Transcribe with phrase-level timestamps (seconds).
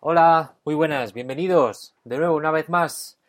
[0.00, 3.20] Hola, muy buenas, bienvenidos de nuevo una vez más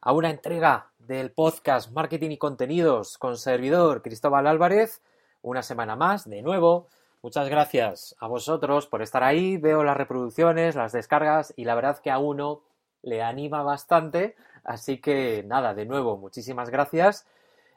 [0.00, 5.02] a una entrega del podcast Marketing y Contenidos con servidor Cristóbal Álvarez.
[5.42, 6.88] Una semana más, de nuevo.
[7.20, 9.58] Muchas gracias a vosotros por estar ahí.
[9.58, 12.62] Veo las reproducciones, las descargas y la verdad que a uno
[13.02, 14.36] le anima bastante.
[14.64, 17.26] Así que nada, de nuevo, muchísimas gracias.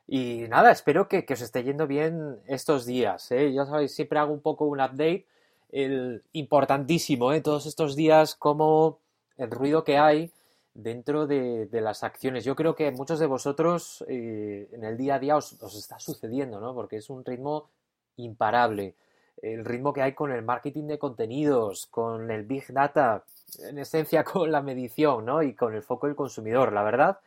[0.08, 3.30] Y nada, espero que, os esté yendo bien estos días.
[3.34, 3.52] ¿eh?
[3.52, 5.28] Ya sabéis, siempre hago un poco un update
[5.72, 7.42] el importantísimo, ¿eh?
[7.42, 9.00] todos estos días, como
[9.38, 10.32] el ruido que hay
[10.74, 12.44] dentro de, las acciones.
[12.44, 16.60] Yo creo que muchos de vosotros eh, en el día a día os, está sucediendo,
[16.60, 16.74] ¿no?
[16.74, 17.70] Porque es un ritmo
[18.18, 18.96] imparable.
[19.42, 23.24] El ritmo que hay con el marketing de contenidos, con el big data,
[23.60, 25.42] en esencia con la medición, ¿no?
[25.42, 26.74] Y con el foco del consumidor.
[26.74, 27.20] La verdad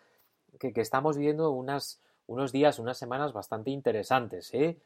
[0.59, 1.99] que, estamos viendo unos
[2.53, 4.53] días, unas semanas bastante interesantes.
[4.55, 4.79] ¿eh?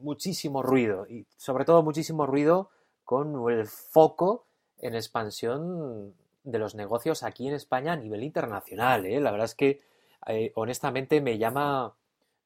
[0.00, 2.70] muchísimo ruido y sobre todo muchísimo ruido
[3.08, 4.44] con el foco
[4.82, 6.12] en expansión
[6.44, 9.06] de los negocios aquí en España a nivel internacional.
[9.06, 9.18] ¿eh?
[9.18, 9.80] La verdad es que
[10.26, 11.94] eh, honestamente me llama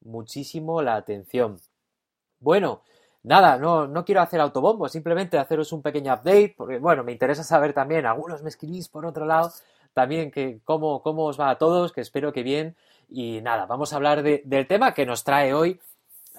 [0.03, 1.59] muchísimo la atención.
[2.39, 2.83] Bueno,
[3.25, 7.43] nada, no, no quiero hacer autobombo, simplemente haceros un pequeño update, porque bueno, me interesa
[7.43, 9.53] saber también, algunos me escribís por otro lado,
[9.95, 12.77] también que cómo, cómo os va a todos, que espero que bien.
[13.09, 15.81] Y nada, vamos a hablar del tema que nos trae hoy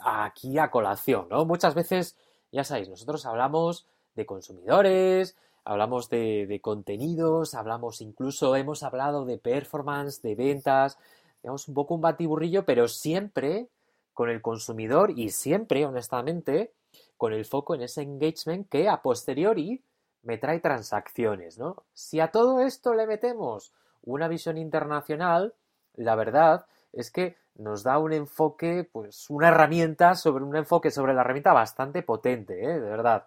[0.01, 1.43] aquí a colación, ¿no?
[1.43, 2.15] Muchas veces,
[2.53, 10.21] ya sabéis, nosotros hablamos de consumidores, hablamos de, contenidos, hablamos incluso, hemos hablado de performance,
[10.21, 10.97] de ventas,
[11.41, 13.67] digamos un poco un batiburrillo, pero siempre
[14.13, 16.71] con el consumidor y siempre, honestamente,
[17.17, 19.81] con el foco en ese engagement que a posteriori
[20.23, 21.83] me trae transacciones, ¿no?
[21.93, 23.73] Si a todo esto le metemos
[24.03, 25.53] una visión internacional,
[25.95, 31.13] la verdad es que nos da un enfoque, pues una herramienta sobre un enfoque sobre
[31.13, 32.79] la herramienta bastante potente, ¿eh?
[32.79, 33.25] de verdad.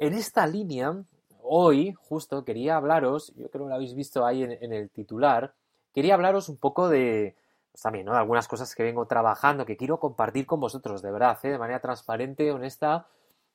[0.00, 0.96] En esta línea,
[1.42, 5.52] hoy justo quería hablaros, yo creo que lo habéis visto ahí en, el titular,
[5.92, 7.36] quería hablaros un poco de,
[7.70, 8.14] pues también, ¿no?
[8.14, 11.50] Algunas cosas que vengo trabajando, que quiero compartir con vosotros, de verdad, ¿eh?
[11.50, 13.08] de manera transparente, honesta,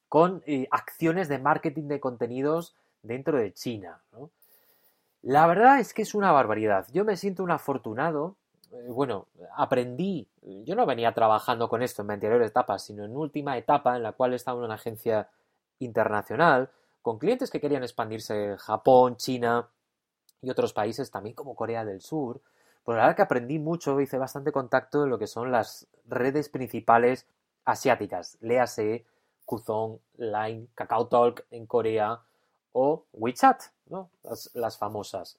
[0.07, 4.03] con eh, acciones de marketing de contenidos dentro de China.
[5.23, 6.85] La verdad es que es una barbaridad.
[6.93, 8.35] Yo me siento un afortunado.
[8.71, 9.25] Eh, bueno,
[9.57, 10.27] aprendí,
[10.63, 14.03] yo no venía trabajando con esto en mi anterior etapa, sino en última etapa en
[14.03, 15.27] la cual estaba en una agencia
[15.79, 16.69] internacional,
[17.01, 19.69] con clientes que querían expandirse en Japón, China
[20.41, 22.41] y otros países también como Corea del Sur.
[22.83, 26.49] Pues la verdad que aprendí mucho, hice bastante contacto en lo que son las redes
[26.49, 27.25] principales
[27.65, 29.05] asiáticas, léase
[29.45, 32.19] Kuzong, Line, KakaoTalk en Corea
[32.73, 34.09] o WeChat, ¿no?
[34.53, 35.37] las, famosas.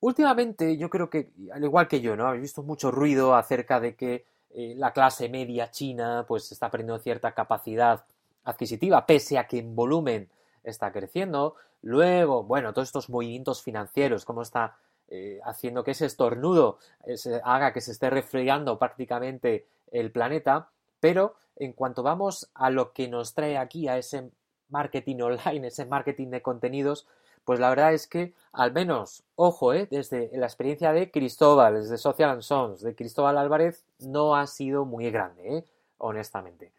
[0.00, 2.32] Últimamente yo creo que, al igual que yo, ¿no?
[2.32, 6.98] He visto mucho ruido acerca de que eh, la clase media china pues está perdiendo
[6.98, 8.04] cierta capacidad
[8.44, 10.28] adquisitiva, pese a que en volumen
[10.62, 11.56] está creciendo.
[11.82, 14.76] Luego, bueno, todos estos movimientos financieros, cómo está
[15.08, 20.70] eh, haciendo que ese estornudo eh, haga que se esté resfriando prácticamente el planeta.
[21.00, 24.30] Pero en cuanto vamos a lo que nos trae aquí, a ese
[24.68, 27.06] marketing online, ese marketing de contenidos,
[27.44, 31.98] pues la verdad es que, al menos, ojo, eh, desde la experiencia de Cristóbal, desde
[31.98, 35.64] Social and Sons, de Cristóbal Álvarez, no ha sido muy grande, eh,
[35.98, 36.72] honestamente.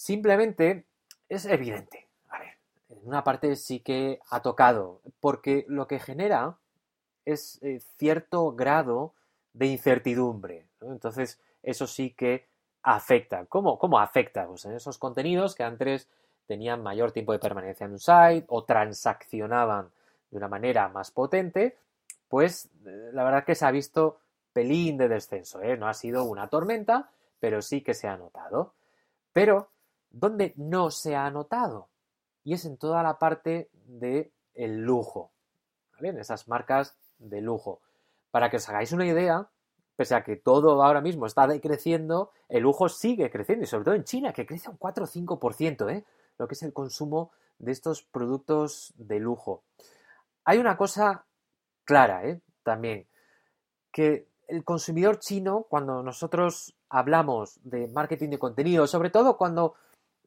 [0.00, 0.86] Simplemente
[1.28, 2.08] es evidente.
[2.30, 2.56] A ver,
[2.88, 6.56] en una parte sí que ha tocado, porque lo que genera
[7.26, 9.12] es eh, cierto grado
[9.52, 10.64] de incertidumbre.
[10.80, 12.46] Entonces, eso sí que
[12.82, 13.44] afecta.
[13.44, 14.46] ¿Cómo, cómo afecta?
[14.46, 16.08] Pues en esos contenidos que antes
[16.46, 19.90] tenían mayor tiempo de permanencia en un site o transaccionaban
[20.30, 21.76] de una manera más potente,
[22.26, 24.16] pues eh, la verdad que se ha visto
[24.54, 25.60] pelín de descenso.
[25.60, 25.76] ¿eh?
[25.76, 28.72] No ha sido una tormenta, pero sí que se ha notado.
[29.34, 29.68] Pero
[30.10, 31.88] donde no se ha notado.
[32.42, 35.32] Y es en toda la parte de el lujo.
[35.94, 36.08] ¿vale?
[36.08, 37.80] En esas marcas de lujo.
[38.30, 39.48] Para que os hagáis una idea,
[39.96, 43.64] pese a que todo ahora mismo está decreciendo, el lujo sigue creciendo.
[43.64, 46.04] Y sobre todo en China, que crece un 4 o 5%, ¿eh?
[46.38, 49.64] lo que es el consumo de estos productos de lujo.
[50.44, 51.26] Hay una cosa
[51.84, 52.40] clara, ¿eh?
[52.62, 53.06] también,
[53.92, 59.74] que el consumidor chino, cuando nosotros hablamos de marketing de contenido, sobre todo cuando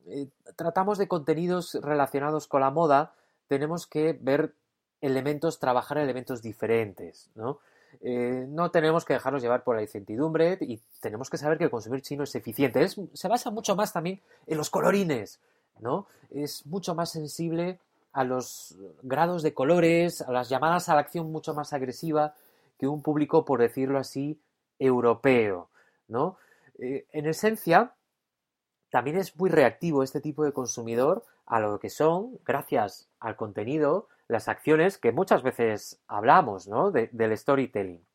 [0.07, 3.13] eh, tratamos de contenidos relacionados con la moda,
[3.47, 4.53] tenemos que ver
[5.01, 7.59] elementos, trabajar elementos diferentes, ¿no?
[8.01, 11.69] Eh, no tenemos que dejarnos llevar por la incertidumbre y tenemos que saber que el
[11.69, 12.88] consumir chino es eficiente.
[12.88, 15.39] se basa mucho más también en los colorines,
[15.79, 16.07] ¿no?
[16.31, 17.79] Es mucho más sensible
[18.13, 22.35] a los grados de colores, a las llamadas a la acción mucho más agresiva
[22.77, 24.39] que un público, por decirlo así,
[24.79, 25.69] europeo,
[26.07, 26.38] ¿no?
[26.79, 27.94] Eh, en esencia,
[28.94, 34.07] también es muy reactivo este tipo de consumidor a lo que son, gracias al contenido,
[34.28, 36.92] las acciones que muchas veces hablamos, ¿no?
[36.92, 38.06] del storytelling.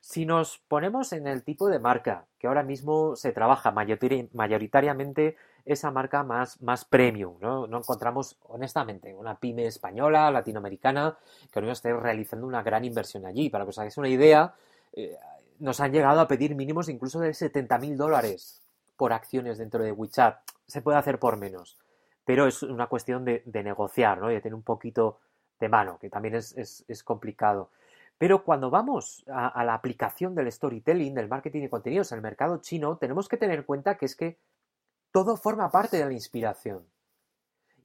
[0.00, 5.92] Si nos ponemos en el tipo de marca que ahora mismo se trabaja mayoritariamente esa
[5.92, 6.58] marca más,
[6.90, 7.66] premium, ¿no?
[7.66, 11.16] Encontramos, honestamente, una pyme española, latinoamericana,
[11.52, 13.48] que no esté realizando una gran inversión allí.
[13.48, 14.54] Para que os hagáis una idea,
[14.92, 15.16] eh,
[15.60, 18.65] nos han llegado a pedir mínimos incluso de 70.000 dólares
[18.96, 20.38] por acciones dentro de WeChat.
[20.66, 21.78] Se puede hacer por menos,
[22.24, 24.30] pero es una cuestión de, negociar, ¿no?
[24.30, 25.20] Y de tener un poquito
[25.60, 27.70] de mano, que también es, complicado.
[28.18, 32.22] Pero cuando vamos a, a, la aplicación del storytelling, del marketing de contenidos en el
[32.22, 34.38] mercado chino, tenemos que tener en cuenta que es que
[35.12, 36.86] todo forma parte de la inspiración.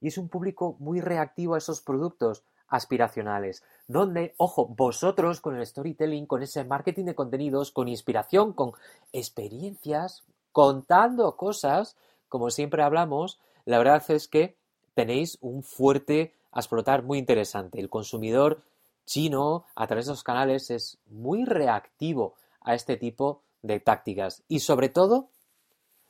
[0.00, 5.66] Y es un público muy reactivo a esos productos aspiracionales, donde, ojo, vosotros con el
[5.66, 8.72] storytelling, con ese marketing de contenidos, con inspiración, con
[9.12, 11.96] experiencias, contando cosas,
[12.28, 14.56] como siempre hablamos, la verdad es que
[14.94, 17.80] tenéis un fuerte a explotar muy interesante.
[17.80, 18.62] El consumidor
[19.04, 24.60] chino a través de los canales es muy reactivo a este tipo de tácticas y
[24.60, 25.30] sobre todo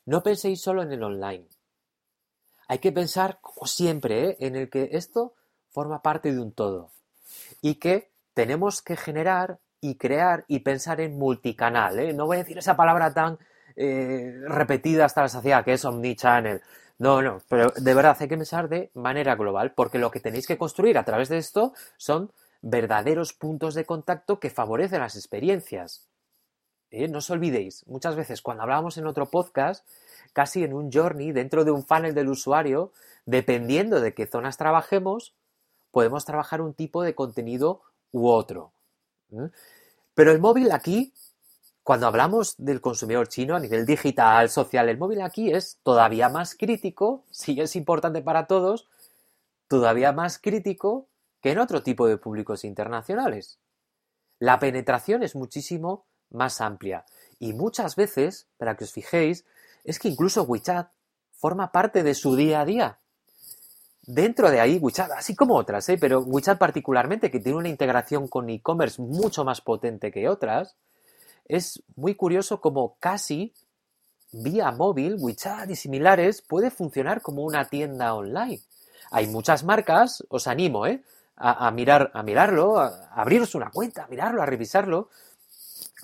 [0.05, 1.47] no penséis solo en el online.
[2.69, 4.37] Hay que pensar, como siempre, ¿eh?
[4.41, 5.35] en el que esto
[5.71, 6.91] forma parte de un todo
[7.61, 11.99] y que tenemos que generar y crear y pensar en multicanal.
[11.99, 12.13] ¿eh?
[12.13, 13.39] No voy a decir esa palabra tan
[13.77, 16.63] eh, repetida hasta la saciedad, que es omnichannel.
[16.99, 20.47] No, no, pero de verdad hay que pensar de manera global, porque lo que tenéis
[20.47, 26.09] que construir a través de esto son verdaderos puntos de contacto que favorecen las experiencias.
[26.91, 27.09] ¿Eh?
[27.09, 29.87] No os olvidéis, muchas veces cuando hablábamos en otro podcast,
[30.33, 32.93] casi en un journey, dentro de un funnel del usuario,
[33.27, 35.35] dependiendo de qué zonas trabajemos,
[35.91, 37.83] podemos trabajar un tipo de contenido
[38.13, 38.73] u otro.
[39.33, 39.51] ¿eh?
[40.15, 41.13] Pero el móvil aquí
[41.83, 46.55] cuando hablamos del consumidor chino a nivel digital, social, el móvil aquí es todavía más
[46.55, 48.89] crítico, si es importante para todos,
[49.69, 51.09] todavía más crítico
[51.41, 53.59] que en otro tipo de públicos internacionales.
[54.39, 57.05] La penetración es muchísimo más amplia
[57.39, 59.45] y muchas veces, para que os fijéis,
[59.85, 60.91] es que incluso WeChat
[61.33, 62.99] forma parte de su día a día.
[64.03, 65.99] Dentro de ahí, WeChat, así como otras, ¿eh?
[66.01, 70.77] pero WeChat particularmente, que tiene una integración con e-commerce mucho más potente que otras,
[71.57, 73.53] es muy curioso como casi
[74.33, 78.61] vía móvil, WeChat y similares puede funcionar como una tienda online.
[79.11, 81.03] Hay muchas marcas, os animo ¿eh?
[81.37, 85.11] a, mirar, a mirarlo, a, abriros una cuenta, a mirarlo, a revisarlo.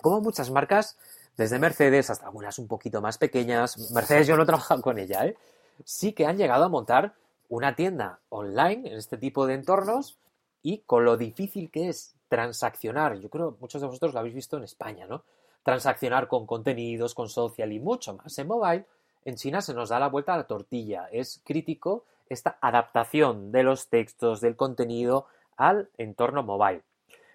[0.03, 0.99] Como muchas marcas,
[1.37, 5.25] desde Mercedes hasta algunas un poquito más pequeñas, Mercedes yo no he trabajado con ella,
[5.25, 5.37] ¿eh?
[5.85, 7.15] sí que han llegado a montar
[7.49, 10.19] una tienda online en este tipo de entornos
[10.63, 14.59] y con lo difícil que es transaccionar, yo creo muchos de vosotros lo habéis visto
[14.59, 15.25] en España, ¿no?
[15.69, 18.87] Transaccionar con contenidos, con social y mucho más en mobile,
[19.27, 21.11] en China se nos da la vuelta a la tortilla.
[21.13, 25.27] Es crítico esta adaptación de los textos, del contenido
[25.59, 26.85] al entorno mobile.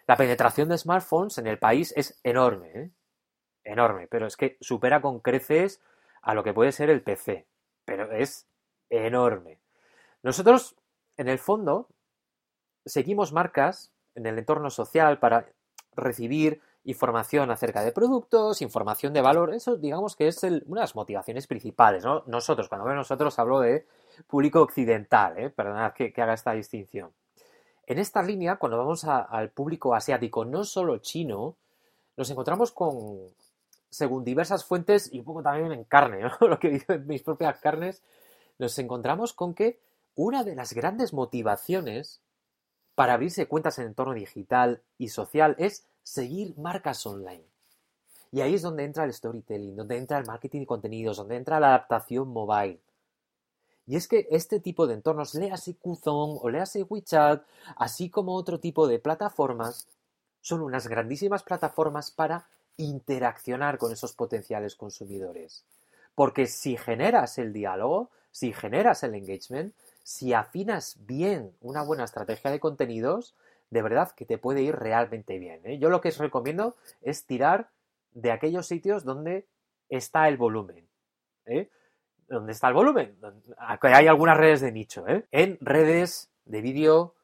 [0.08, 2.90] La penetración de smartphones en el país es enorme, ¿eh?
[3.66, 5.80] enorme, pero es que supera con creces
[6.24, 7.46] a lo que puede ser el PC,
[7.86, 8.48] pero es
[8.90, 9.60] enorme.
[10.24, 10.76] Nosotros,
[11.18, 11.88] en el fondo,
[12.84, 15.46] seguimos marcas en el entorno social para
[15.96, 20.96] recibir información acerca de productos, información de valor, eso digamos que es una de las
[20.96, 22.24] motivaciones principales, ¿no?
[22.28, 23.88] Nosotros, cuando nosotros hablo de
[24.28, 25.50] público occidental, ¿eh?
[25.50, 27.12] perdonad que, haga esta distinción.
[27.86, 31.56] En esta línea, cuando vamos al público asiático, no solo chino,
[32.18, 33.30] nos encontramos con,
[33.90, 36.32] según diversas fuentes y un poco también en carne, ¿no?
[36.48, 38.04] lo que vivo en mis propias carnes,
[38.58, 39.80] nos encontramos con que
[40.16, 42.22] una de las grandes motivaciones
[42.96, 47.46] para abrirse cuentas en entorno digital y social es seguir marcas online.
[48.32, 51.60] Y ahí es donde entra el storytelling, donde entra el marketing de contenidos, donde entra
[51.60, 52.80] la adaptación mobile.
[53.86, 57.46] Y es que este tipo de entornos, léase Qzone o léase WeChat,
[57.76, 59.88] así como otro tipo de plataformas,
[60.42, 65.64] son unas grandísimas plataformas para interaccionar con esos potenciales consumidores.
[66.16, 72.52] Porque si generas el diálogo, si generas el engagement, si afinas bien una buena estrategia
[72.52, 73.36] de contenidos,
[73.74, 75.60] de verdad que te puede ir realmente bien.
[75.66, 75.80] ¿eh?
[75.80, 77.70] Yo lo que os recomiendo es tirar
[78.12, 79.48] de aquellos sitios donde
[79.90, 80.88] está el volumen.
[81.48, 81.70] ¿eh?
[82.28, 83.18] ¿Dónde está el volumen?
[83.58, 85.26] Hay algunas redes de nicho, ¿eh?
[85.32, 87.16] En redes de vídeo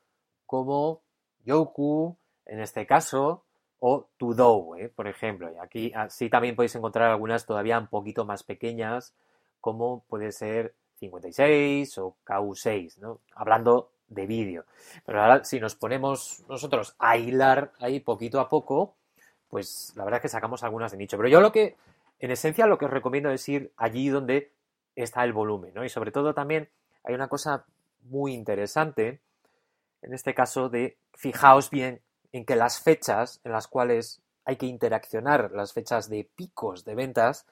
[0.47, 1.03] como
[1.45, 3.45] Yoku, en este caso,
[3.79, 4.89] o Tudou, ¿eh?
[4.89, 5.51] por ejemplo.
[5.53, 9.13] Y aquí sí también podéis encontrar algunas todavía un poquito más pequeñas,
[9.61, 13.21] como puede ser 56 o KU6, ¿no?
[13.35, 14.65] Hablando de vídeo.
[15.05, 18.95] Pero ahora, si nos ponemos nosotros a hilar ahí poquito a poco,
[19.49, 21.17] pues la verdad es que sacamos algunas de nicho.
[21.17, 21.75] Pero yo lo que,
[22.19, 24.51] en esencia, lo que os recomiendo es ir allí donde
[24.95, 25.83] está el volumen, ¿no?
[25.83, 26.69] Y sobre todo también
[27.03, 27.65] hay una cosa
[28.03, 29.21] muy interesante,
[30.01, 32.01] en este caso de, fijaos bien
[32.31, 36.95] en que las fechas en las cuales hay que interaccionar, las fechas de picos de
[36.95, 37.45] ventas,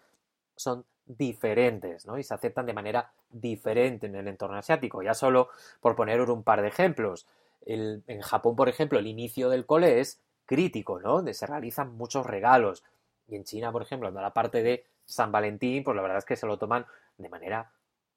[0.56, 2.18] son diferentes, ¿no?
[2.18, 5.02] Y se aceptan de manera diferente en el entorno asiático.
[5.02, 5.50] Ya solo
[5.80, 7.28] por poner un par de ejemplos.
[7.66, 11.14] en Japón, por ejemplo, el inicio del cole es crítico, ¿no?
[11.14, 12.84] Donde se realizan muchos regalos.
[13.28, 16.26] Y en China, por ejemplo, en la parte de San Valentín, pues la verdad es
[16.26, 16.86] que se lo toman
[17.18, 17.72] de manera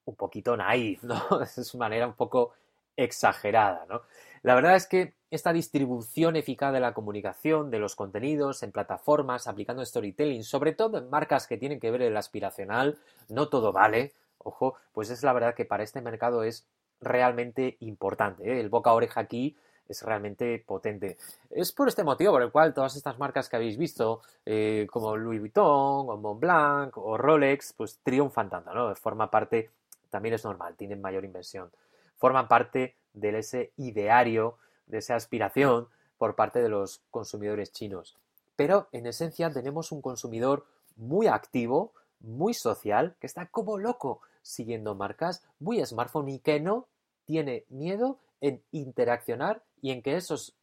[0.04, 1.22] un poquito naif, ¿no?
[1.42, 2.54] Es una manera un poco
[2.96, 4.02] exagerada, ¿no?
[4.42, 9.46] La verdad es que esta distribución eficaz de la comunicación, de los contenidos en plataformas,
[9.46, 14.12] aplicando storytelling, sobre todo en marcas que tienen que ver el aspiracional, no todo vale,
[14.38, 16.66] ojo, pues es la verdad que para este mercado es
[17.00, 18.44] realmente importante.
[18.44, 18.60] ¿eh?
[18.60, 19.56] El boca a oreja aquí
[19.88, 21.16] es realmente potente.
[21.50, 25.16] Es por este motivo por el cual todas estas marcas que habéis visto, eh, como
[25.16, 28.94] Louis Vuitton, o Montblanc, o Rolex, pues triunfan tanto, ¿no?
[28.94, 29.70] Forma parte,
[30.08, 31.70] también es normal, tienen mayor inversión.
[32.18, 34.58] Forman parte de ese ideario,
[34.90, 38.18] de esa aspiración por parte de los consumidores chinos.
[38.56, 40.66] Pero en esencia tenemos un consumidor
[40.96, 46.86] muy activo, muy social, que está como loco siguiendo marcas, muy smartphone y que no
[47.24, 50.56] tiene miedo en interaccionar y en que esos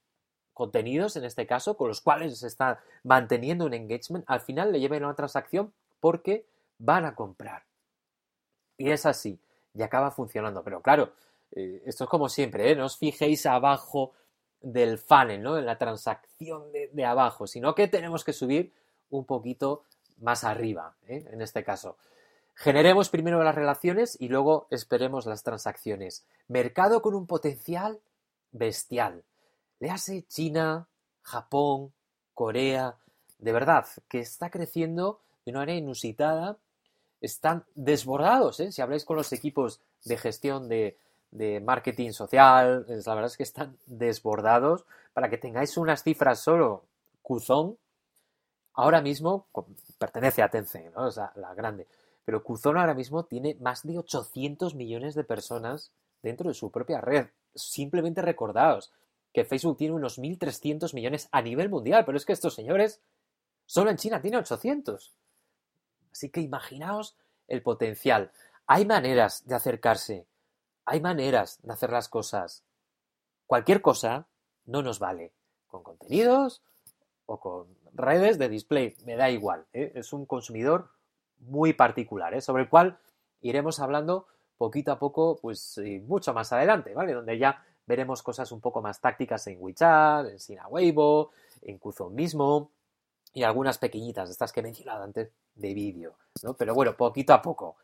[0.53, 4.79] contenidos, en este caso, con los cuales se está manteniendo un engagement, al final le
[4.79, 6.45] lleven a una transacción porque
[6.79, 7.63] van a comprar.
[8.77, 9.39] Y es así,
[9.73, 10.63] y acaba funcionando.
[10.63, 11.13] Pero claro,
[11.51, 12.75] eh, esto es como siempre, ¿eh?
[12.75, 14.13] no os fijéis abajo
[14.61, 15.57] del funnel, ¿no?
[15.57, 18.73] En la transacción de, abajo, sino que tenemos que subir
[19.09, 19.83] un poquito
[20.19, 21.25] más arriba, ¿eh?
[21.31, 21.97] en este caso.
[22.55, 26.25] Generemos primero las relaciones y luego esperemos las transacciones.
[26.47, 27.99] Mercado con un potencial
[28.51, 29.23] bestial.
[29.79, 30.87] Léase China,
[31.21, 31.93] Japón,
[32.33, 32.97] Corea,
[33.37, 36.57] de verdad, que está creciendo de una manera inusitada.
[37.21, 38.71] Están desbordados, ¿eh?
[38.71, 40.97] si habláis con los equipos de gestión de,
[41.31, 44.85] de marketing social, la verdad es que están desbordados.
[45.13, 46.83] Para que tengáis unas cifras solo,
[47.21, 47.77] Cuzón
[48.73, 49.47] ahora mismo
[49.97, 51.07] pertenece a Tencent, ¿no?
[51.07, 51.87] o sea, la grande.
[52.23, 55.91] Pero Cuzón ahora mismo tiene más de 800 millones de personas
[56.21, 57.27] dentro de su propia red.
[57.55, 58.91] Simplemente recordaos
[59.33, 63.01] que Facebook tiene unos 1.300 millones a nivel mundial, pero es que estos señores,
[63.65, 65.13] solo en China tiene 800.
[66.11, 67.15] Así que imaginaos
[67.47, 68.31] el potencial.
[68.67, 70.25] Hay maneras de acercarse
[70.87, 72.63] hay maneras de hacer las cosas.
[73.45, 74.25] Cualquier cosa
[74.65, 75.33] no nos vale.
[75.67, 76.63] Con contenidos
[77.25, 79.65] o con redes de display, me da igual.
[79.73, 79.91] ¿eh?
[79.95, 80.89] Es un consumidor
[81.39, 82.41] muy particular, ¿eh?
[82.41, 82.97] sobre el cual
[83.41, 84.27] iremos hablando
[84.57, 87.13] poquito a poco, pues mucho más adelante, ¿vale?
[87.13, 92.15] Donde ya veremos cosas un poco más tácticas en WeChat, en Sina Weibo, en Qzone
[92.15, 92.71] mismo
[93.33, 96.55] y algunas pequeñitas, estas que he mencionado antes de vídeo, ¿no?
[96.55, 97.75] Pero bueno, poquito a poco.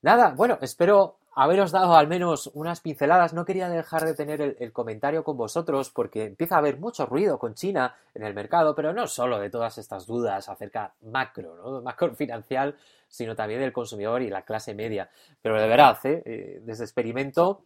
[0.00, 3.32] Nada, bueno, espero haberos dado al menos unas pinceladas.
[3.32, 7.38] No quería dejar de tener el, comentario con vosotros porque empieza a haber mucho ruido
[7.38, 11.80] con China en el mercado, pero no solo de todas estas dudas acerca macro, ¿no?
[11.80, 12.74] macro financiero,
[13.08, 15.08] sino también del consumidor y la clase media.
[15.40, 16.22] Pero de verdad, ¿eh?
[16.26, 17.62] Eh, desde experimento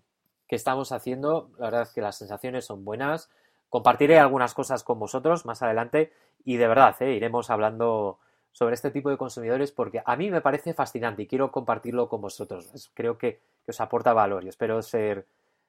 [0.46, 3.28] que estamos haciendo, la verdad es que las sensaciones son buenas.
[3.70, 6.12] Compartiré algunas cosas con vosotros más adelante
[6.44, 7.14] y de verdad, ¿eh?
[7.14, 8.20] iremos hablando
[8.54, 12.20] sobre este tipo de consumidores porque a mí me parece fascinante y quiero compartirlo con
[12.20, 12.70] vosotros.
[12.94, 13.40] Creo que,
[13.70, 15.26] os aporta valor y espero ser,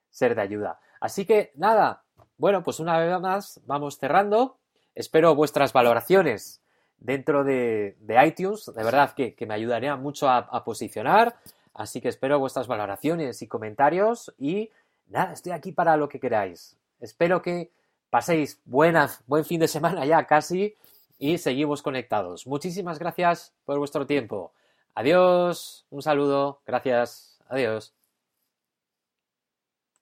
[0.10, 0.80] ser de ayuda.
[1.00, 2.04] Así que nada,
[2.38, 4.58] bueno, pues una vez más vamos cerrando.
[4.94, 6.62] Espero vuestras valoraciones
[6.98, 8.66] dentro de, iTunes.
[8.74, 11.36] De verdad que, me ayudaría mucho a, posicionar.
[11.74, 14.34] Así que espero vuestras valoraciones y comentarios.
[14.38, 14.70] Y
[15.08, 16.78] nada, estoy aquí para lo que queráis.
[17.00, 17.72] Espero que
[18.10, 18.96] paséis buen
[19.46, 20.76] fin de semana ya casi
[21.18, 22.48] y seguimos conectados.
[22.48, 24.54] Muchísimas gracias por vuestro tiempo.
[24.94, 27.95] Adiós, un saludo, gracias, adiós.